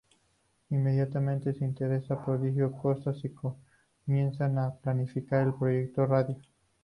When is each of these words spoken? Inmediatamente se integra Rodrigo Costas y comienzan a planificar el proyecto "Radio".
Inmediatamente 0.71 1.53
se 1.53 1.63
integra 1.63 2.01
Rodrigo 2.25 2.71
Costas 2.71 3.23
y 3.23 3.35
comienzan 4.07 4.57
a 4.57 4.73
planificar 4.73 5.45
el 5.45 5.53
proyecto 5.53 6.07
"Radio". 6.07 6.37